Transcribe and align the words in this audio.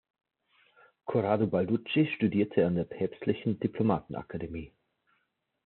Corrado 1.05 1.45
Balducci 1.45 2.07
studierte 2.15 2.65
an 2.65 2.73
der 2.73 2.85
Päpstlichen 2.85 3.59
Diplomatenakademie. 3.59 4.71